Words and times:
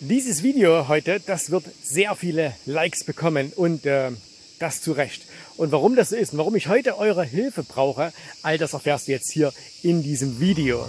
Dieses 0.00 0.42
Video 0.42 0.88
heute, 0.88 1.20
das 1.20 1.52
wird 1.52 1.66
sehr 1.80 2.16
viele 2.16 2.52
Likes 2.66 3.04
bekommen 3.04 3.52
und 3.54 3.86
äh, 3.86 4.10
das 4.58 4.80
zu 4.80 4.90
Recht. 4.90 5.22
Und 5.56 5.70
warum 5.70 5.94
das 5.94 6.08
so 6.08 6.16
ist 6.16 6.32
und 6.32 6.38
warum 6.38 6.56
ich 6.56 6.66
heute 6.66 6.98
eure 6.98 7.24
Hilfe 7.24 7.62
brauche, 7.62 8.12
all 8.42 8.58
das 8.58 8.72
erfährst 8.72 9.06
du 9.06 9.12
jetzt 9.12 9.30
hier 9.30 9.52
in 9.84 10.02
diesem 10.02 10.40
Video. 10.40 10.84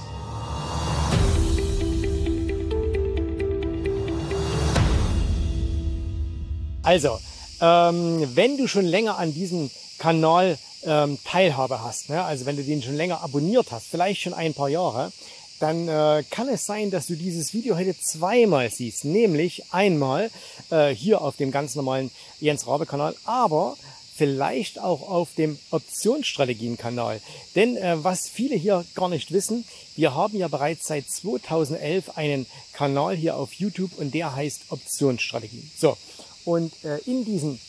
Also, 6.81 7.19
ähm, 7.61 8.27
wenn 8.33 8.57
du 8.57 8.67
schon 8.67 8.85
länger 8.85 9.19
an 9.19 9.35
diesem 9.35 9.69
Kanal 9.99 10.57
ähm, 10.83 11.19
Teilhabe 11.23 11.83
hast, 11.83 12.09
ne? 12.09 12.23
also 12.23 12.47
wenn 12.47 12.57
du 12.57 12.63
den 12.63 12.81
schon 12.81 12.95
länger 12.95 13.21
abonniert 13.21 13.71
hast, 13.71 13.85
vielleicht 13.85 14.23
schon 14.23 14.33
ein 14.33 14.55
paar 14.55 14.69
Jahre, 14.69 15.11
dann 15.59 15.87
äh, 15.87 16.23
kann 16.29 16.49
es 16.49 16.65
sein, 16.65 16.91
dass 16.91 17.07
du 17.07 17.15
dieses 17.15 17.53
Video 17.53 17.77
heute 17.77 17.97
zweimal 17.97 18.69
siehst. 18.69 19.05
Nämlich 19.05 19.63
einmal 19.71 20.29
äh, 20.69 20.89
hier 20.89 21.21
auf 21.21 21.37
dem 21.37 21.51
ganz 21.51 21.75
normalen 21.75 22.11
Jens 22.39 22.67
Rabe 22.67 22.85
Kanal, 22.85 23.15
aber 23.23 23.77
vielleicht 24.15 24.79
auch 24.79 25.09
auf 25.09 25.33
dem 25.35 25.59
Optionsstrategien-Kanal. 25.71 27.21
Denn 27.55 27.75
äh, 27.75 28.03
was 28.03 28.29
viele 28.29 28.55
hier 28.55 28.85
gar 28.95 29.09
nicht 29.09 29.31
wissen, 29.31 29.65
wir 29.95 30.13
haben 30.13 30.37
ja 30.37 30.47
bereits 30.47 30.87
seit 30.87 31.09
2011 31.09 32.17
einen 32.17 32.45
Kanal 32.73 33.15
hier 33.15 33.35
auf 33.35 33.53
YouTube 33.53 33.91
und 33.97 34.13
der 34.13 34.35
heißt 34.35 34.63
Optionsstrategien. 34.69 35.69
So, 35.77 35.97
und 36.45 36.71
äh, 36.85 36.99
in 37.05 37.25
diesem 37.25 37.59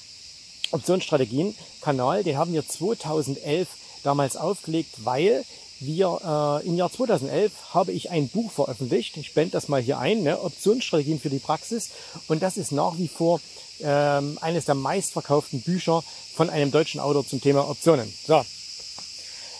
Optionsstrategien-Kanal, 0.70 2.22
den 2.22 2.36
haben 2.36 2.52
wir 2.52 2.66
2011 2.66 3.68
damals 4.02 4.36
aufgelegt, 4.36 5.04
weil 5.04 5.44
wir 5.80 6.62
äh, 6.64 6.66
im 6.66 6.76
Jahr 6.76 6.90
2011 6.90 7.52
habe 7.74 7.92
ich 7.92 8.10
ein 8.10 8.28
Buch 8.28 8.50
veröffentlicht. 8.50 9.16
Ich 9.16 9.34
blende 9.34 9.52
das 9.52 9.68
mal 9.68 9.82
hier 9.82 9.98
ein, 9.98 10.22
ne? 10.22 10.40
Optionsstrategien 10.40 11.20
für 11.20 11.30
die 11.30 11.38
Praxis. 11.38 11.90
Und 12.28 12.42
das 12.42 12.56
ist 12.56 12.72
nach 12.72 12.96
wie 12.98 13.08
vor 13.08 13.40
ähm, 13.80 14.38
eines 14.40 14.64
der 14.64 14.74
meistverkauften 14.74 15.60
Bücher 15.60 16.02
von 16.34 16.50
einem 16.50 16.70
deutschen 16.70 17.00
Autor 17.00 17.26
zum 17.26 17.40
Thema 17.40 17.68
Optionen. 17.68 18.12
So, 18.26 18.42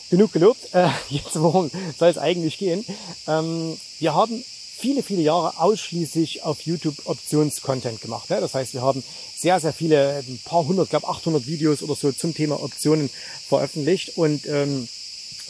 genug 0.09 0.33
gelobt. 0.33 0.59
Äh, 0.73 0.89
jetzt 1.09 1.39
worum 1.39 1.71
soll 1.97 2.09
es 2.09 2.17
eigentlich 2.17 2.57
gehen? 2.57 2.83
Ähm, 3.27 3.77
wir 3.99 4.13
haben 4.13 4.43
viele, 4.77 5.01
viele 5.01 5.21
Jahre 5.21 5.59
ausschließlich 5.59 6.43
auf 6.43 6.61
YouTube 6.61 6.95
Options-Content 7.05 8.01
gemacht. 8.01 8.29
Ne? 8.29 8.39
Das 8.41 8.53
heißt, 8.53 8.73
wir 8.73 8.81
haben 8.81 9.03
sehr, 9.35 9.59
sehr 9.59 9.73
viele, 9.73 10.23
ein 10.27 10.39
paar 10.45 10.67
hundert, 10.67 10.89
glaube 10.89 11.07
800 11.07 11.47
Videos 11.47 11.81
oder 11.81 11.95
so 11.95 12.11
zum 12.11 12.35
Thema 12.35 12.61
Optionen 12.61 13.09
veröffentlicht 13.47 14.17
und 14.17 14.45
ähm, 14.45 14.87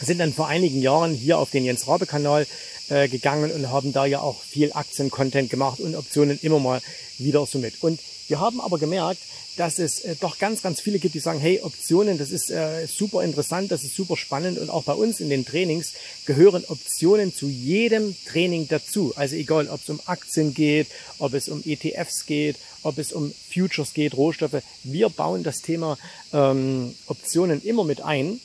sind 0.01 0.19
dann 0.19 0.33
vor 0.33 0.47
einigen 0.47 0.81
Jahren 0.81 1.13
hier 1.13 1.39
auf 1.39 1.51
den 1.51 1.65
Jens 1.65 1.87
Rabe 1.87 2.05
Kanal 2.05 2.45
äh, 2.89 3.07
gegangen 3.07 3.51
und 3.51 3.69
haben 3.69 3.93
da 3.93 4.05
ja 4.05 4.21
auch 4.21 4.41
viel 4.41 4.71
Aktien-Content 4.73 5.49
gemacht 5.49 5.79
und 5.79 5.95
Optionen 5.95 6.39
immer 6.41 6.59
mal 6.59 6.81
wieder 7.17 7.45
so 7.45 7.59
mit. 7.59 7.81
Und 7.81 7.99
wir 8.27 8.39
haben 8.39 8.61
aber 8.61 8.77
gemerkt, 8.77 9.19
dass 9.57 9.79
es 9.79 10.01
äh, 10.01 10.15
doch 10.19 10.37
ganz, 10.37 10.61
ganz 10.61 10.79
viele 10.79 10.99
gibt, 10.99 11.15
die 11.15 11.19
sagen, 11.19 11.39
hey, 11.39 11.59
Optionen, 11.61 12.17
das 12.17 12.29
ist 12.29 12.49
äh, 12.49 12.85
super 12.87 13.23
interessant, 13.23 13.71
das 13.71 13.83
ist 13.83 13.95
super 13.95 14.15
spannend 14.15 14.59
und 14.59 14.69
auch 14.69 14.83
bei 14.83 14.93
uns 14.93 15.19
in 15.19 15.29
den 15.29 15.45
Trainings 15.45 15.93
gehören 16.25 16.63
Optionen 16.67 17.33
zu 17.33 17.47
jedem 17.47 18.15
Training 18.25 18.67
dazu. 18.67 19.13
Also 19.15 19.35
egal, 19.35 19.67
ob 19.67 19.81
es 19.81 19.89
um 19.89 19.99
Aktien 20.05 20.53
geht, 20.53 20.87
ob 21.17 21.33
es 21.33 21.49
um 21.49 21.63
ETFs 21.65 22.25
geht, 22.25 22.57
ob 22.83 22.97
es 22.99 23.11
um 23.11 23.33
Futures 23.51 23.93
geht, 23.93 24.15
Rohstoffe. 24.15 24.61
Wir 24.83 25.09
bauen 25.09 25.43
das 25.43 25.57
Thema 25.57 25.97
ähm, 26.31 26.93
Optionen 27.07 27.63
immer 27.63 27.83
mit 27.83 28.01
ein 28.01 28.39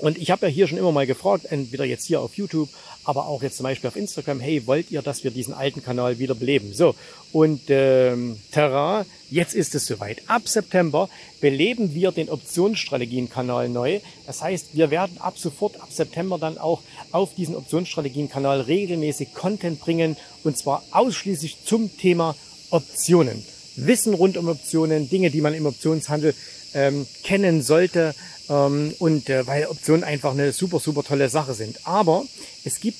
und 0.00 0.18
ich 0.18 0.30
habe 0.30 0.46
ja 0.46 0.52
hier 0.52 0.66
schon 0.66 0.78
immer 0.78 0.92
mal 0.92 1.06
gefragt, 1.06 1.46
entweder 1.50 1.84
jetzt 1.84 2.06
hier 2.06 2.20
auf 2.20 2.34
YouTube, 2.34 2.68
aber 3.04 3.26
auch 3.26 3.42
jetzt 3.42 3.56
zum 3.56 3.64
Beispiel 3.64 3.88
auf 3.88 3.96
Instagram, 3.96 4.40
hey, 4.40 4.66
wollt 4.66 4.90
ihr, 4.90 5.02
dass 5.02 5.24
wir 5.24 5.30
diesen 5.30 5.54
alten 5.54 5.82
Kanal 5.82 6.18
wieder 6.18 6.34
beleben? 6.34 6.72
So, 6.72 6.94
und 7.32 7.62
ähm, 7.68 8.38
Terrain, 8.50 9.04
jetzt 9.30 9.54
ist 9.54 9.74
es 9.74 9.86
soweit. 9.86 10.22
Ab 10.26 10.48
September 10.48 11.08
beleben 11.40 11.94
wir 11.94 12.12
den 12.12 12.28
Optionsstrategien-Kanal 12.28 13.68
neu. 13.68 14.00
Das 14.26 14.42
heißt, 14.42 14.74
wir 14.74 14.90
werden 14.90 15.18
ab 15.18 15.38
sofort, 15.38 15.80
ab 15.80 15.88
September 15.90 16.38
dann 16.38 16.58
auch 16.58 16.82
auf 17.12 17.34
diesen 17.34 17.56
Optionsstrategien-Kanal 17.56 18.62
regelmäßig 18.62 19.34
Content 19.34 19.80
bringen 19.80 20.16
und 20.44 20.56
zwar 20.56 20.82
ausschließlich 20.90 21.64
zum 21.64 21.96
Thema 21.96 22.36
Optionen. 22.70 23.44
Wissen 23.76 24.14
rund 24.14 24.36
um 24.36 24.48
Optionen, 24.48 25.08
Dinge, 25.08 25.30
die 25.30 25.40
man 25.40 25.54
im 25.54 25.66
Optionshandel 25.66 26.34
ähm, 26.74 27.06
kennen 27.22 27.62
sollte 27.62 28.14
ähm, 28.48 28.94
und 28.98 29.28
äh, 29.28 29.46
weil 29.46 29.66
Optionen 29.66 30.04
einfach 30.04 30.32
eine 30.32 30.52
super, 30.52 30.80
super 30.80 31.02
tolle 31.02 31.28
Sache 31.28 31.54
sind. 31.54 31.86
Aber 31.86 32.24
es 32.64 32.80
gibt 32.80 32.98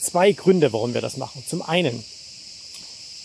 zwei 0.00 0.32
Gründe, 0.32 0.72
warum 0.72 0.94
wir 0.94 1.00
das 1.00 1.16
machen. 1.16 1.44
Zum 1.46 1.62
einen, 1.62 2.04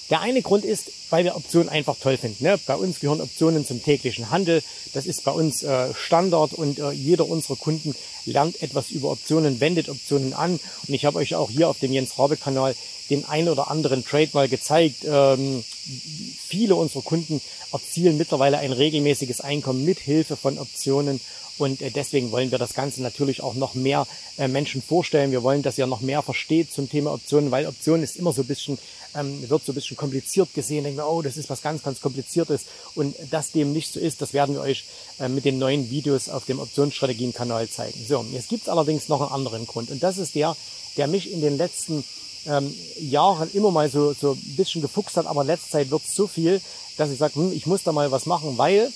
der 0.09 0.21
eine 0.21 0.41
Grund 0.41 0.63
ist, 0.63 0.91
weil 1.09 1.23
wir 1.23 1.35
Optionen 1.35 1.69
einfach 1.69 1.97
toll 1.99 2.17
finden. 2.17 2.43
Ne? 2.43 2.59
Bei 2.65 2.75
uns 2.75 2.99
gehören 2.99 3.21
Optionen 3.21 3.65
zum 3.65 3.83
täglichen 3.83 4.29
Handel. 4.29 4.61
Das 4.93 5.05
ist 5.05 5.23
bei 5.23 5.31
uns 5.31 5.63
äh, 5.63 5.93
Standard 5.93 6.53
und 6.53 6.79
äh, 6.79 6.91
jeder 6.91 7.27
unserer 7.27 7.55
Kunden 7.55 7.95
lernt 8.27 8.61
etwas 8.61 8.91
über 8.91 9.11
Optionen, 9.11 9.59
wendet 9.59 9.89
Optionen 9.89 10.33
an. 10.33 10.59
Und 10.87 10.93
ich 10.93 11.05
habe 11.05 11.17
euch 11.17 11.35
auch 11.35 11.49
hier 11.49 11.69
auf 11.69 11.79
dem 11.79 11.91
Jens 11.91 12.17
Rabe 12.19 12.37
Kanal 12.37 12.75
den 13.09 13.25
ein 13.25 13.47
oder 13.49 13.71
anderen 13.71 14.05
Trade 14.05 14.29
mal 14.33 14.49
gezeigt. 14.49 15.05
Ähm, 15.05 15.63
viele 15.63 16.75
unserer 16.75 17.01
Kunden 17.01 17.41
erzielen 17.71 18.17
mittlerweile 18.17 18.57
ein 18.59 18.71
regelmäßiges 18.71 19.41
Einkommen 19.41 19.85
mit 19.85 19.99
Hilfe 19.99 20.35
von 20.35 20.57
Optionen. 20.57 21.19
Und 21.57 21.81
äh, 21.81 21.89
deswegen 21.89 22.31
wollen 22.31 22.51
wir 22.51 22.59
das 22.59 22.73
Ganze 22.73 23.01
natürlich 23.01 23.41
auch 23.41 23.55
noch 23.55 23.73
mehr 23.73 24.05
äh, 24.37 24.47
Menschen 24.47 24.81
vorstellen. 24.81 25.31
Wir 25.31 25.43
wollen, 25.43 25.63
dass 25.63 25.77
ihr 25.77 25.87
noch 25.87 26.01
mehr 26.01 26.21
versteht 26.21 26.71
zum 26.71 26.89
Thema 26.89 27.13
Optionen, 27.13 27.51
weil 27.51 27.65
Optionen 27.65 28.03
ist 28.03 28.17
immer 28.17 28.33
so 28.33 28.43
ein 28.43 28.47
bisschen, 28.47 28.77
ähm, 29.15 29.49
wird 29.49 29.65
so 29.65 29.71
ein 29.71 29.75
bisschen 29.75 29.97
kompliziert 29.97 30.53
gesehen. 30.53 30.83
Denken 30.83 30.99
wir, 30.99 31.09
oh, 31.09 31.21
das 31.21 31.37
ist 31.37 31.49
was 31.49 31.61
ganz, 31.61 31.81
ganz 31.81 31.99
kompliziertes. 31.99 32.65
Und 32.93 33.15
dass 33.31 33.51
dem 33.51 33.73
nicht 33.73 33.91
so 33.91 33.99
ist, 33.99 34.21
das 34.21 34.33
werden 34.33 34.55
wir 34.55 34.61
euch 34.61 34.85
äh, 35.19 35.29
mit 35.29 35.45
den 35.45 35.57
neuen 35.57 35.89
Videos 35.89 36.29
auf 36.29 36.45
dem 36.45 36.59
Optionsstrategien-Kanal 36.59 37.69
zeigen. 37.69 38.05
So, 38.07 38.16
jetzt 38.31 38.49
gibt 38.49 38.63
es 38.63 38.69
allerdings 38.69 39.07
noch 39.07 39.21
einen 39.21 39.31
anderen 39.31 39.65
Grund. 39.67 39.91
Und 39.91 40.03
das 40.03 40.17
ist 40.17 40.35
der, 40.35 40.55
der 40.97 41.07
mich 41.07 41.31
in 41.31 41.41
den 41.41 41.57
letzten 41.57 42.03
ähm, 42.45 42.73
Jahren 42.99 43.49
immer 43.53 43.71
mal 43.71 43.89
so, 43.89 44.13
so 44.13 44.31
ein 44.31 44.55
bisschen 44.55 44.81
gefuchst 44.81 45.17
hat, 45.17 45.25
aber 45.25 45.41
in 45.41 45.47
letzter 45.47 45.71
Zeit 45.71 45.91
wird 45.91 46.03
es 46.05 46.15
so 46.15 46.27
viel, 46.27 46.61
dass 46.97 47.09
ich 47.09 47.17
sage, 47.17 47.35
hm, 47.35 47.53
ich 47.53 47.65
muss 47.65 47.83
da 47.83 47.91
mal 47.91 48.11
was 48.11 48.25
machen, 48.25 48.57
weil 48.57 48.91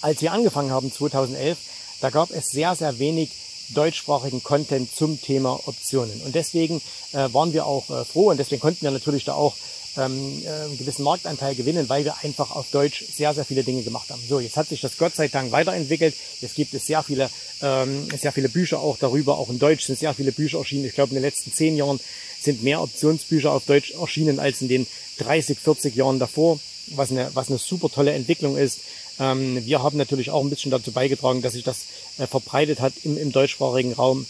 als 0.00 0.20
wir 0.20 0.32
angefangen 0.32 0.70
haben 0.70 0.92
2011, 0.92 1.58
da 2.00 2.10
gab 2.10 2.30
es 2.30 2.48
sehr, 2.48 2.74
sehr 2.74 2.98
wenig 2.98 3.30
deutschsprachigen 3.74 4.42
Content 4.42 4.94
zum 4.94 5.20
Thema 5.20 5.60
Optionen. 5.66 6.20
Und 6.22 6.34
deswegen 6.34 6.82
äh, 7.12 7.32
waren 7.32 7.52
wir 7.52 7.66
auch 7.66 7.88
äh, 7.90 8.04
froh 8.04 8.30
und 8.30 8.38
deswegen 8.38 8.60
konnten 8.60 8.82
wir 8.82 8.90
natürlich 8.90 9.24
da 9.24 9.34
auch 9.34 9.54
ähm, 9.96 10.42
äh, 10.44 10.48
einen 10.48 10.78
gewissen 10.78 11.02
Marktanteil 11.02 11.54
gewinnen, 11.54 11.88
weil 11.88 12.04
wir 12.04 12.16
einfach 12.22 12.54
auf 12.54 12.70
Deutsch 12.70 13.04
sehr, 13.14 13.34
sehr 13.34 13.44
viele 13.44 13.62
Dinge 13.62 13.82
gemacht 13.82 14.10
haben. 14.10 14.22
So, 14.28 14.40
jetzt 14.40 14.56
hat 14.56 14.68
sich 14.68 14.80
das 14.80 14.96
Gott 14.96 15.14
sei 15.14 15.28
Dank 15.28 15.52
weiterentwickelt. 15.52 16.14
Jetzt 16.40 16.54
gibt 16.54 16.74
es 16.74 16.86
sehr 16.86 17.02
viele, 17.02 17.30
ähm, 17.60 18.08
sehr 18.18 18.32
viele 18.32 18.48
Bücher 18.48 18.80
auch 18.80 18.96
darüber. 18.98 19.38
Auch 19.38 19.50
in 19.50 19.58
Deutsch 19.58 19.84
sind 19.84 19.98
sehr 19.98 20.14
viele 20.14 20.32
Bücher 20.32 20.58
erschienen. 20.58 20.86
Ich 20.86 20.94
glaube, 20.94 21.10
in 21.10 21.16
den 21.16 21.22
letzten 21.22 21.52
zehn 21.52 21.76
Jahren 21.76 22.00
sind 22.40 22.62
mehr 22.62 22.82
Optionsbücher 22.82 23.52
auf 23.52 23.66
Deutsch 23.66 23.92
erschienen 23.92 24.40
als 24.40 24.62
in 24.62 24.68
den 24.68 24.86
30, 25.18 25.58
40 25.58 25.94
Jahren 25.94 26.18
davor, 26.18 26.58
was 26.88 27.10
eine, 27.10 27.30
was 27.34 27.48
eine 27.48 27.58
super 27.58 27.88
tolle 27.88 28.12
Entwicklung 28.12 28.56
ist. 28.56 28.80
Ähm, 29.20 29.64
wir 29.64 29.82
haben 29.82 29.98
natürlich 29.98 30.30
auch 30.30 30.42
ein 30.42 30.50
bisschen 30.50 30.70
dazu 30.70 30.92
beigetragen, 30.92 31.42
dass 31.42 31.52
sich 31.52 31.64
das 31.64 31.84
äh, 32.18 32.26
verbreitet 32.26 32.80
hat 32.80 32.94
im, 33.04 33.16
im 33.16 33.30
deutschsprachigen 33.30 33.92
Raum. 33.92 34.26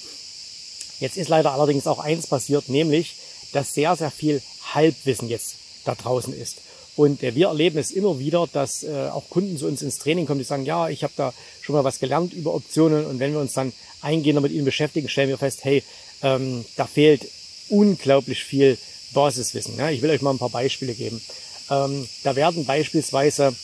Jetzt 1.00 1.16
ist 1.16 1.28
leider 1.28 1.52
allerdings 1.52 1.86
auch 1.86 1.98
eins 1.98 2.26
passiert, 2.26 2.68
nämlich, 2.68 3.16
dass 3.52 3.74
sehr, 3.74 3.94
sehr 3.96 4.10
viel 4.10 4.42
Halbwissen 4.74 5.28
jetzt 5.28 5.56
da 5.84 5.94
draußen 5.94 6.34
ist. 6.34 6.58
Und 6.96 7.22
äh, 7.22 7.34
wir 7.34 7.48
erleben 7.48 7.78
es 7.78 7.90
immer 7.90 8.18
wieder, 8.18 8.48
dass 8.52 8.82
äh, 8.82 9.08
auch 9.08 9.28
Kunden 9.30 9.56
zu 9.56 9.66
uns 9.66 9.82
ins 9.82 9.98
Training 9.98 10.26
kommen, 10.26 10.38
die 10.38 10.44
sagen, 10.44 10.66
ja, 10.66 10.88
ich 10.88 11.02
habe 11.04 11.12
da 11.16 11.32
schon 11.60 11.74
mal 11.74 11.84
was 11.84 12.00
gelernt 12.00 12.32
über 12.34 12.54
Optionen. 12.54 13.06
Und 13.06 13.18
wenn 13.18 13.32
wir 13.32 13.40
uns 13.40 13.54
dann 13.54 13.72
eingehender 14.02 14.40
mit 14.40 14.52
ihnen 14.52 14.64
beschäftigen, 14.64 15.08
stellen 15.08 15.28
wir 15.28 15.38
fest, 15.38 15.64
hey, 15.64 15.82
ähm, 16.22 16.64
da 16.76 16.86
fehlt 16.86 17.26
unglaublich 17.68 18.44
viel 18.44 18.76
Basiswissen. 19.14 19.76
Ja, 19.78 19.90
ich 19.90 20.02
will 20.02 20.10
euch 20.10 20.22
mal 20.22 20.32
ein 20.32 20.38
paar 20.38 20.50
Beispiele 20.50 20.94
geben. 20.94 21.20
Ähm, 21.70 22.06
da 22.24 22.36
werden 22.36 22.66
beispielsweise 22.66 23.54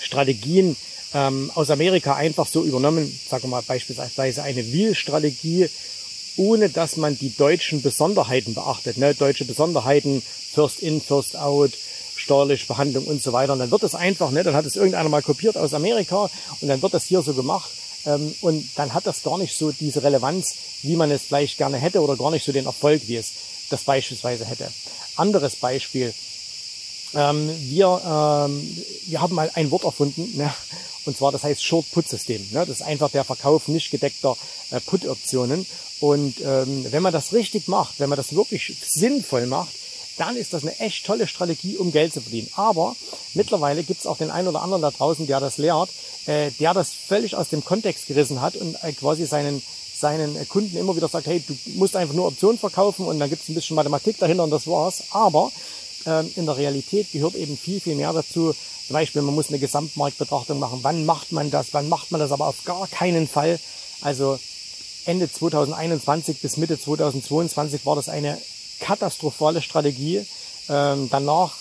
Strategien 0.00 0.76
ähm, 1.14 1.50
aus 1.54 1.70
Amerika 1.70 2.14
einfach 2.14 2.46
so 2.46 2.64
übernommen, 2.64 3.10
sagen 3.28 3.44
wir 3.44 3.48
mal 3.48 3.62
beispielsweise 3.62 4.42
eine 4.42 4.64
Wheel-Strategie, 4.72 5.68
ohne 6.38 6.70
dass 6.70 6.96
man 6.96 7.18
die 7.18 7.36
deutschen 7.36 7.82
Besonderheiten 7.82 8.54
beachtet. 8.54 8.96
Ne? 8.96 9.14
Deutsche 9.14 9.44
Besonderheiten, 9.44 10.22
First 10.22 10.80
in, 10.80 11.00
First 11.00 11.36
out, 11.36 11.72
steuerliche 12.16 12.66
Behandlung 12.66 13.04
und 13.04 13.22
so 13.22 13.32
weiter. 13.32 13.52
Und 13.52 13.58
dann 13.58 13.70
wird 13.70 13.82
es 13.82 13.94
einfach, 13.94 14.30
ne? 14.30 14.44
dann 14.44 14.54
hat 14.54 14.64
es 14.64 14.76
irgendeiner 14.76 15.08
mal 15.08 15.22
kopiert 15.22 15.56
aus 15.56 15.74
Amerika 15.74 16.30
und 16.60 16.68
dann 16.68 16.80
wird 16.80 16.94
das 16.94 17.04
hier 17.04 17.22
so 17.22 17.34
gemacht. 17.34 17.70
Ähm, 18.06 18.34
und 18.40 18.66
dann 18.76 18.94
hat 18.94 19.06
das 19.06 19.22
gar 19.22 19.38
nicht 19.38 19.56
so 19.56 19.72
diese 19.72 20.02
Relevanz, 20.02 20.54
wie 20.82 20.96
man 20.96 21.10
es 21.10 21.22
vielleicht 21.24 21.58
gerne 21.58 21.78
hätte 21.78 22.00
oder 22.00 22.16
gar 22.16 22.30
nicht 22.30 22.44
so 22.44 22.52
den 22.52 22.66
Erfolg, 22.66 23.02
wie 23.06 23.16
es 23.16 23.32
das 23.70 23.84
beispielsweise 23.84 24.44
hätte. 24.44 24.70
Anderes 25.16 25.56
Beispiel. 25.56 26.14
Ähm, 27.14 27.50
wir, 27.70 28.00
ähm, 28.04 28.84
wir 29.06 29.20
haben 29.20 29.34
mal 29.34 29.50
ein 29.54 29.70
Wort 29.70 29.84
erfunden, 29.84 30.36
ne? 30.36 30.52
Und 31.08 31.16
zwar 31.16 31.32
das 31.32 31.42
heißt 31.42 31.64
Short-Put-System. 31.64 32.48
Ne? 32.52 32.60
Das 32.66 32.80
ist 32.80 32.82
einfach 32.82 33.10
der 33.10 33.24
Verkauf 33.24 33.66
nicht 33.66 33.90
gedeckter 33.90 34.36
äh, 34.70 34.80
Put-Optionen. 34.80 35.66
Und 36.00 36.34
ähm, 36.44 36.86
wenn 36.90 37.02
man 37.02 37.12
das 37.12 37.32
richtig 37.32 37.66
macht, 37.66 37.98
wenn 37.98 38.08
man 38.08 38.16
das 38.16 38.34
wirklich 38.34 38.76
sinnvoll 38.86 39.46
macht, 39.46 39.74
dann 40.18 40.36
ist 40.36 40.52
das 40.52 40.62
eine 40.62 40.78
echt 40.78 41.06
tolle 41.06 41.26
Strategie, 41.26 41.76
um 41.76 41.90
Geld 41.90 42.12
zu 42.12 42.20
verdienen. 42.20 42.50
Aber 42.54 42.94
mittlerweile 43.34 43.82
gibt 43.82 44.00
es 44.00 44.06
auch 44.06 44.18
den 44.18 44.30
einen 44.30 44.48
oder 44.48 44.62
anderen 44.62 44.82
da 44.82 44.90
draußen, 44.90 45.26
der 45.26 45.40
das 45.40 45.58
lehrt, 45.58 45.90
äh, 46.26 46.50
der 46.60 46.74
das 46.74 46.92
völlig 46.92 47.34
aus 47.34 47.48
dem 47.48 47.64
Kontext 47.64 48.06
gerissen 48.06 48.40
hat 48.40 48.56
und 48.56 48.76
äh, 48.82 48.92
quasi 48.92 49.26
seinen 49.26 49.62
seinen 49.98 50.48
Kunden 50.48 50.76
immer 50.76 50.94
wieder 50.94 51.08
sagt, 51.08 51.26
hey, 51.26 51.42
du 51.44 51.56
musst 51.74 51.96
einfach 51.96 52.14
nur 52.14 52.28
Optionen 52.28 52.56
verkaufen 52.56 53.04
und 53.06 53.18
dann 53.18 53.28
gibt 53.28 53.42
es 53.42 53.48
ein 53.48 53.54
bisschen 53.56 53.74
Mathematik 53.74 54.16
dahinter 54.18 54.44
und 54.44 54.50
das 54.50 54.68
war's. 54.68 55.02
Aber 55.10 55.50
in 56.36 56.46
der 56.46 56.56
Realität 56.56 57.12
gehört 57.12 57.34
eben 57.34 57.56
viel, 57.56 57.80
viel 57.80 57.94
mehr 57.94 58.12
dazu. 58.12 58.54
Zum 58.86 58.94
Beispiel, 58.94 59.22
man 59.22 59.34
muss 59.34 59.48
eine 59.48 59.58
Gesamtmarktbetrachtung 59.58 60.58
machen. 60.58 60.80
Wann 60.82 61.04
macht 61.04 61.32
man 61.32 61.50
das? 61.50 61.68
Wann 61.72 61.88
macht 61.88 62.10
man 62.10 62.20
das? 62.20 62.32
Aber 62.32 62.46
auf 62.46 62.64
gar 62.64 62.86
keinen 62.88 63.28
Fall. 63.28 63.58
Also 64.00 64.38
Ende 65.04 65.30
2021 65.30 66.40
bis 66.40 66.56
Mitte 66.56 66.80
2022 66.80 67.84
war 67.84 67.96
das 67.96 68.08
eine 68.08 68.38
katastrophale 68.80 69.62
Strategie. 69.62 70.24
Ähm, 70.68 71.08
danach, 71.10 71.54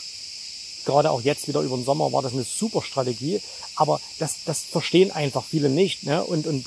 gerade 0.86 1.12
auch 1.12 1.22
jetzt 1.22 1.48
wieder 1.48 1.62
über 1.62 1.76
den 1.76 1.86
Sommer, 1.86 2.12
war 2.14 2.22
das 2.22 2.34
eine 2.34 2.44
super 2.44 2.82
Strategie. 2.82 3.42
Aber 3.76 4.00
das, 4.20 4.38
das 4.46 4.62
verstehen 4.62 5.12
einfach 5.12 5.44
viele 5.44 5.70
nicht. 5.70 6.04
Ne? 6.04 6.24
Und, 6.24 6.48
und 6.48 6.66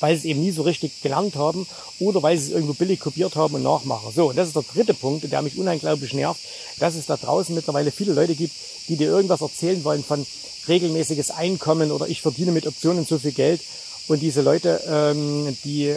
weil 0.00 0.14
sie 0.14 0.18
es 0.18 0.24
eben 0.24 0.40
nie 0.40 0.50
so 0.50 0.62
richtig 0.62 1.00
gelernt 1.02 1.36
haben 1.36 1.66
oder 1.98 2.22
weil 2.22 2.36
sie 2.38 2.46
es 2.46 2.50
irgendwo 2.50 2.74
billig 2.74 3.00
kopiert 3.00 3.36
haben 3.36 3.54
und 3.54 3.62
nachmachen. 3.62 4.12
So, 4.14 4.30
und 4.30 4.36
das 4.36 4.48
ist 4.48 4.56
der 4.56 4.64
dritte 4.74 4.94
Punkt, 4.94 5.30
der 5.30 5.42
mich 5.42 5.58
unheimlich 5.58 6.14
nervt, 6.14 6.40
dass 6.78 6.94
es 6.94 7.06
da 7.06 7.16
draußen 7.16 7.54
mittlerweile 7.54 7.90
viele 7.90 8.12
Leute 8.12 8.34
gibt, 8.34 8.54
die 8.88 8.96
dir 8.96 9.08
irgendwas 9.08 9.40
erzählen 9.40 9.82
wollen 9.84 10.04
von 10.04 10.26
regelmäßiges 10.68 11.30
Einkommen 11.30 11.90
oder 11.90 12.08
ich 12.08 12.22
verdiene 12.22 12.52
mit 12.52 12.66
Optionen 12.66 13.04
so 13.04 13.18
viel 13.18 13.32
Geld. 13.32 13.60
Und 14.06 14.20
diese 14.20 14.42
Leute, 14.42 14.80
ähm, 14.88 15.56
die 15.64 15.94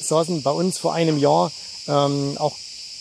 saßen 0.00 0.42
bei 0.42 0.50
uns 0.50 0.78
vor 0.78 0.94
einem 0.94 1.18
Jahr 1.18 1.52
ähm, 1.88 2.36
auch 2.38 2.56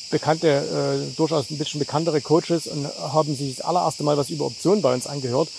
bekannte, 0.09 0.47
äh, 0.47 1.15
durchaus 1.15 1.49
ein 1.49 1.57
bisschen 1.57 1.79
bekanntere 1.79 2.21
Coaches 2.21 2.67
und 2.67 2.85
haben 2.97 3.35
sich 3.35 3.55
das 3.55 3.65
allererste 3.65 4.03
Mal 4.03 4.17
was 4.17 4.29
über 4.29 4.45
Optionen 4.45 4.81
bei 4.81 4.93
uns 4.93 5.07
angehört 5.07 5.49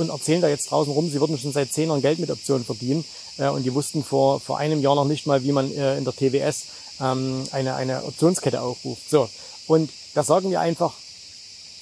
und 0.00 0.10
erzählen 0.10 0.40
da 0.40 0.48
jetzt 0.48 0.70
draußen 0.70 0.92
rum, 0.92 1.10
sie 1.10 1.20
würden 1.20 1.38
schon 1.38 1.52
seit 1.52 1.72
zehn 1.72 1.88
Jahren 1.88 2.02
Geld 2.02 2.18
mit 2.18 2.30
Optionen 2.30 2.64
verdienen. 2.64 3.04
Äh, 3.38 3.48
und 3.48 3.62
die 3.64 3.74
wussten 3.74 4.02
vor, 4.02 4.40
vor 4.40 4.58
einem 4.58 4.80
Jahr 4.80 4.94
noch 4.94 5.04
nicht 5.04 5.26
mal, 5.26 5.44
wie 5.44 5.52
man 5.52 5.72
äh, 5.72 5.96
in 5.96 6.04
der 6.04 6.14
TWS 6.14 6.64
ähm, 7.00 7.44
eine, 7.52 7.74
eine 7.74 8.04
Optionskette 8.04 8.60
aufruft. 8.60 9.08
So. 9.08 9.28
Und 9.66 9.90
da 10.14 10.22
sagen 10.22 10.50
wir 10.50 10.60
einfach, 10.60 10.94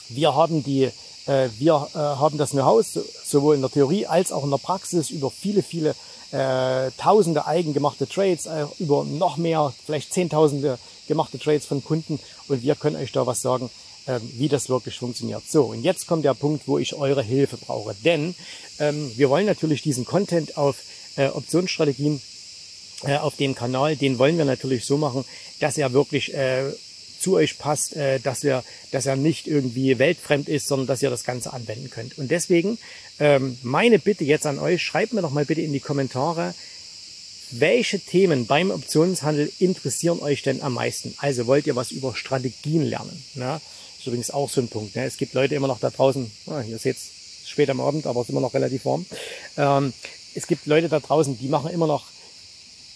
wir 0.09 0.35
haben 0.35 0.63
die, 0.63 0.91
äh, 1.27 1.49
wir 1.59 1.89
äh, 1.95 1.99
haben 1.99 2.39
das 2.39 2.51
Know-how 2.51 2.85
sowohl 3.25 3.55
in 3.55 3.61
der 3.61 3.71
Theorie 3.71 4.07
als 4.07 4.33
auch 4.33 4.45
in 4.45 4.51
der 4.51 4.59
Praxis 4.59 5.11
über 5.11 5.31
viele, 5.31 5.63
viele 5.63 5.95
äh, 6.31 6.91
tausende 6.99 7.47
eigengemachte 7.47 8.07
Trades, 8.07 8.47
äh, 8.47 8.67
über 8.79 9.05
noch 9.05 9.37
mehr, 9.37 9.73
vielleicht 9.87 10.13
zehntausende 10.13 10.79
gemachte 11.07 11.39
Trades 11.39 11.67
von 11.67 11.83
Kunden 11.83 12.21
und 12.49 12.63
wir 12.63 12.75
können 12.75 12.97
euch 12.97 13.13
da 13.13 13.27
was 13.27 13.41
sagen, 13.41 13.71
wie 14.37 14.49
das 14.49 14.69
wirklich 14.69 14.99
funktioniert. 14.99 15.43
So, 15.49 15.65
und 15.65 15.83
jetzt 15.83 16.07
kommt 16.07 16.25
der 16.25 16.35
Punkt, 16.35 16.67
wo 16.67 16.79
ich 16.79 16.95
eure 16.95 17.23
Hilfe 17.23 17.57
brauche, 17.57 17.95
denn 18.05 18.35
ähm, 18.79 19.13
wir 19.17 19.31
wollen 19.31 19.47
natürlich 19.47 19.83
diesen 19.83 20.05
Content 20.05 20.57
auf 20.57 20.77
äh, 21.17 21.27
Optionsstrategien 21.29 22.21
äh, 23.05 23.17
auf 23.17 23.37
dem 23.37 23.55
Kanal, 23.55 23.97
den 23.97 24.19
wollen 24.19 24.39
wir 24.39 24.45
natürlich 24.45 24.85
so 24.85 24.97
machen, 24.97 25.25
dass 25.61 25.79
er 25.79 25.93
wirklich 25.93 26.35
äh, 26.35 26.73
zu 27.19 27.35
euch 27.35 27.59
passt, 27.59 27.97
äh, 27.97 28.21
dass 28.21 28.45
er, 28.45 28.65
dass 28.91 29.07
er 29.07 29.17
nicht 29.17 29.47
irgendwie 29.47 29.99
weltfremd 29.99 30.49
ist, 30.49 30.69
sondern 30.69 30.87
dass 30.87 31.03
ihr 31.03 31.11
das 31.11 31.25
Ganze 31.25 31.53
anwenden 31.53 31.91
könnt. 31.91 32.19
Und 32.19 32.31
deswegen 32.31 32.79
ähm, 33.19 33.59
meine 33.63 33.99
Bitte 33.99 34.25
jetzt 34.25 34.47
an 34.47 34.59
euch, 34.59 34.83
schreibt 34.83 35.13
mir 35.13 35.23
doch 35.23 35.31
mal 35.31 35.45
bitte 35.45 35.61
in 35.61 35.73
die 35.73 35.81
Kommentare, 35.81 36.55
welche 37.51 38.01
Themen 38.01 38.47
beim 38.47 38.71
Optionshandel 38.71 39.51
interessieren 39.59 40.21
euch 40.21 40.43
denn 40.43 40.63
am 40.63 40.75
meisten? 40.75 41.15
Also 41.19 41.47
wollt 41.47 41.67
ihr 41.67 41.77
was 41.77 41.91
über 41.91 42.15
Strategien 42.15 42.83
lernen? 42.83 43.23
Ne? 43.35 43.61
ist 43.99 44.07
übrigens 44.07 44.31
auch 44.31 44.49
so 44.49 44.61
ein 44.61 44.69
Punkt. 44.69 44.97
Ne? 44.97 45.05
Es 45.05 45.17
gibt 45.17 45.35
Leute 45.35 45.55
immer 45.55 45.67
noch 45.67 45.81
da 45.81 45.91
draußen, 45.91 46.31
ah, 46.47 46.63
ihr 46.63 46.79
seht 46.79 46.97
es 46.97 47.49
spät 47.49 47.71
am 47.71 47.81
Abend, 47.81 48.07
aber 48.07 48.21
es 48.21 48.27
ist 48.27 48.31
immer 48.31 48.41
noch 48.41 48.55
relativ 48.55 48.85
warm. 48.85 49.07
Ähm, 49.57 49.93
es 50.35 50.47
gibt 50.47 50.67
Leute 50.67 50.89
da 50.89 51.01
draußen, 51.01 51.39
die 51.39 51.49
machen 51.49 51.71
immer 51.71 51.87
noch 51.87 52.07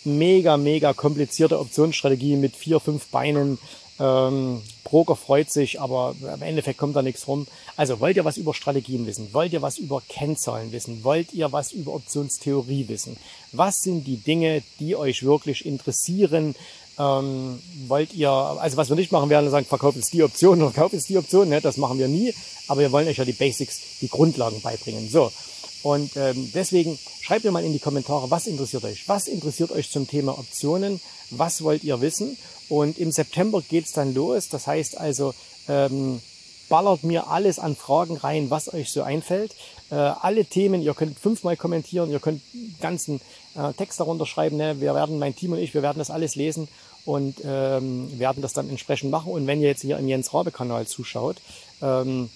mega, 0.05 0.57
mega 0.57 0.93
komplizierte 0.93 1.59
Optionsstrategien 1.59 2.41
mit 2.41 2.55
vier, 2.57 2.81
fünf 2.81 3.07
Beinen. 3.07 3.59
Ähm, 4.01 4.63
Broker 4.85 5.17
freut 5.17 5.51
sich, 5.51 5.81
aber 5.81 6.15
im 6.21 6.43
Endeffekt 6.43 6.79
kommt 6.79 6.97
da 6.97 7.03
nichts 7.03 7.27
rum. 7.27 7.47
Also 7.77 8.01
wollt 8.01 8.17
ihr 8.17 8.25
was 8.25 8.37
über 8.37 8.55
Strategien 8.55 9.07
wissen? 9.07 9.29
Wollt 9.33 9.53
ihr 9.53 9.63
was 9.63 9.79
über 9.79 10.03
Kennzahlen 10.09 10.73
wissen? 10.73 11.05
Wollt 11.05 11.33
ihr 11.33 11.53
was 11.53 11.73
über 11.73 11.95
Optionstheorie 11.95 12.89
wissen? 12.89 13.17
Was 13.53 13.81
sind 13.81 14.07
die 14.07 14.17
Dinge, 14.17 14.63
die 14.81 14.97
euch 14.97 15.23
wirklich 15.23 15.65
interessieren? 15.65 16.55
Ähm, 16.99 17.59
wollt 17.87 18.13
ihr, 18.13 18.31
also 18.31 18.77
was 18.77 18.91
wir 18.91 18.97
nicht 18.97 19.13
machen 19.13 19.31
werden, 19.31 19.51
sagen, 19.51 19.65
verkauft 19.65 19.97
jetzt 19.97 20.13
die 20.13 20.23
Option 20.23 20.61
oder 20.61 20.73
kauft 20.73 20.93
jetzt 20.93 21.09
die 21.09 21.17
Option, 21.17 21.49
ne? 21.49 21.63
das 21.63 21.79
machen 21.79 21.99
wir 21.99 22.07
nie, 22.07 22.35
aber 22.69 22.83
wir 22.83 22.93
wollen 22.93 23.09
euch 23.09 23.17
ja 23.17 23.25
die 23.25 23.33
Basics, 23.33 23.81
die 24.03 24.09
Grundlagen 24.09 24.61
beibringen. 24.61 25.09
So, 25.09 25.33
und 25.83 26.17
ähm, 26.17 26.51
deswegen 26.55 26.99
schreibt 27.21 27.45
mir 27.45 27.51
mal 27.51 27.65
in 27.65 27.73
die 27.73 27.79
Kommentare, 27.79 28.31
was 28.31 28.47
interessiert 28.47 28.85
euch? 28.85 29.09
Was 29.09 29.27
interessiert 29.27 29.73
euch 29.73 29.91
zum 29.91 30.07
Thema 30.07 30.39
Optionen? 30.39 31.01
Was 31.31 31.63
wollt 31.63 31.83
ihr 31.85 32.01
wissen? 32.01 32.37
Und 32.69 32.99
im 32.99 33.11
September 33.11 33.63
geht's 33.63 33.93
dann 33.93 34.15
los. 34.15 34.49
Das 34.49 34.67
heißt 34.67 34.99
also, 34.99 35.35
ähm, 35.69 36.21
ballert 36.69 37.03
mir 37.03 37.27
alles 37.29 37.59
an 37.59 37.77
Fragen 37.77 38.17
rein, 38.17 38.51
was 38.51 38.73
euch 38.73 38.91
so 38.91 39.03
einfällt. 39.03 39.55
Äh, 39.91 39.97
alle 39.97 40.45
Themen, 40.45 40.81
ihr 40.83 40.95
könnt 40.95 41.19
fünfmal 41.19 41.57
kommentieren, 41.57 42.11
ihr 42.11 42.21
könnt 42.21 42.41
ganzen 42.81 43.21
äh, 43.55 43.73
Text 43.75 44.01
darunter 44.01 44.25
schreiben. 44.25 44.57
Ne? 44.57 44.81
Wir 44.81 44.95
werden, 44.95 45.19
mein 45.19 45.35
Team 45.37 45.53
und 45.53 45.59
ich, 45.59 45.75
wir 45.75 45.83
werden 45.83 45.99
das 45.99 46.11
alles 46.11 46.35
lesen 46.35 46.69
und 47.05 47.37
ähm, 47.45 48.19
werden 48.19 48.41
das 48.41 48.53
dann 48.53 48.71
entsprechend 48.71 49.11
machen. 49.11 49.33
Und 49.33 49.47
wenn 49.47 49.61
ihr 49.61 49.69
jetzt 49.69 49.83
hier 49.83 49.99
im 49.99 50.09
Jens 50.09 50.33
Rabe-Kanal 50.33 50.87
zuschaut, 50.87 51.37
ähm, 51.83 52.31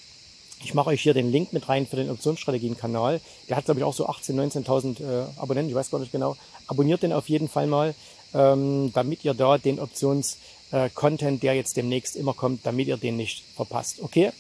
ich 0.63 0.75
mache 0.75 0.91
euch 0.91 1.03
hier 1.03 1.15
den 1.15 1.31
Link 1.31 1.53
mit 1.53 1.69
rein 1.69 1.87
für 1.87 1.97
den 1.97 2.11
Optionsstrategien-Kanal. 2.11 3.21
Der 3.49 3.57
hat, 3.57 3.67
glaube 3.67 3.81
ich, 3.81 3.85
auch 3.85 3.95
so 3.95 4.09
18.000, 4.09 4.65
19.000 4.65 5.01
äh, 5.01 5.27
Abonnenten, 5.39 5.71
ich 5.71 5.77
weiß 5.77 5.91
gar 5.91 5.99
nicht 5.99 6.13
genau. 6.13 6.37
Abonniert 6.67 7.03
den 7.03 7.13
auf 7.13 7.29
jeden 7.29 7.49
Fall 7.49 7.67
mal, 7.67 7.95
ähm, 8.35 8.91
damit 8.95 9.25
ihr 9.25 9.35
da 9.35 9.59
den 9.59 9.79
Options-Content, 9.79 11.39
äh, 11.39 11.41
der 11.41 11.55
jetzt 11.55 11.77
demnächst 11.77 12.17
immer 12.17 12.35
kommt, 12.35 12.65
damit 12.65 12.89
ihr 12.89 12.97
den 12.97 13.17
nicht 13.17 13.45
verpasst. 13.55 14.01
Okay? 14.03 14.33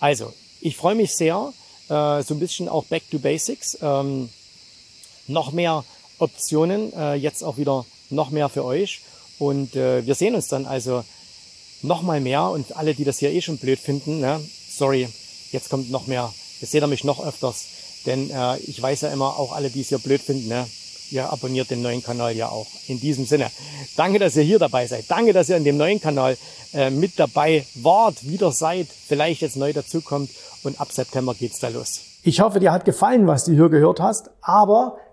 Also, 0.00 0.32
ich 0.60 0.76
freue 0.76 0.94
mich 0.94 1.14
sehr, 1.14 1.52
äh, 1.88 2.22
so 2.22 2.34
ein 2.34 2.40
bisschen 2.40 2.68
auch 2.68 2.84
Back 2.84 3.08
to 3.10 3.18
Basics. 3.18 3.78
Ähm, 3.80 4.28
noch 5.26 5.52
mehr 5.52 5.84
Optionen, 6.18 6.92
äh, 6.92 7.14
jetzt 7.14 7.42
auch 7.42 7.56
wieder 7.56 7.86
noch 8.10 8.30
mehr 8.30 8.48
für 8.48 8.64
euch. 8.64 9.00
Und 9.38 9.76
äh, 9.76 10.04
wir 10.04 10.14
sehen 10.14 10.34
uns 10.34 10.48
dann 10.48 10.66
also 10.66 11.04
noch 11.82 12.02
mal 12.02 12.20
mehr. 12.20 12.50
Und 12.50 12.76
alle, 12.76 12.94
die 12.94 13.04
das 13.04 13.18
hier 13.18 13.32
eh 13.32 13.40
schon 13.40 13.58
blöd 13.58 13.78
finden, 13.78 14.20
ne, 14.20 14.40
sorry, 14.68 15.08
jetzt 15.52 15.70
kommt 15.70 15.90
noch 15.90 16.06
mehr. 16.06 16.32
Jetzt 16.60 16.72
seht 16.72 16.82
ihr 16.82 16.86
mich 16.86 17.04
noch 17.04 17.24
öfters, 17.24 17.64
denn 18.06 18.30
äh, 18.30 18.58
ich 18.58 18.80
weiß 18.80 19.02
ja 19.02 19.10
immer, 19.10 19.38
auch 19.38 19.52
alle, 19.52 19.70
die 19.70 19.80
es 19.80 19.88
hier 19.88 19.98
blöd 19.98 20.20
finden, 20.20 20.48
ne, 20.48 20.66
ihr 21.10 21.32
abonniert 21.32 21.70
den 21.70 21.82
neuen 21.82 22.02
Kanal 22.02 22.36
ja 22.36 22.48
auch. 22.48 22.66
In 22.86 23.00
diesem 23.00 23.26
Sinne, 23.26 23.50
danke, 23.96 24.18
dass 24.18 24.36
ihr 24.36 24.42
hier 24.42 24.58
dabei 24.58 24.86
seid. 24.86 25.04
Danke, 25.08 25.32
dass 25.32 25.48
ihr 25.48 25.56
in 25.56 25.64
dem 25.64 25.76
neuen 25.76 26.00
Kanal 26.00 26.36
äh, 26.72 26.90
mit 26.90 27.18
dabei 27.18 27.64
wart, 27.74 28.26
wieder 28.26 28.52
seid, 28.52 28.88
vielleicht 28.88 29.42
jetzt 29.42 29.56
neu 29.56 29.72
dazukommt 29.72 30.30
und 30.62 30.80
ab 30.80 30.92
September 30.92 31.34
geht's 31.34 31.58
da 31.58 31.68
los. 31.68 32.00
Ich 32.22 32.40
hoffe, 32.40 32.60
dir 32.60 32.72
hat 32.72 32.84
gefallen, 32.84 33.26
was 33.26 33.44
du 33.44 33.52
hier 33.52 33.70
gehört 33.70 34.00
hast, 34.00 34.30
aber 34.42 34.98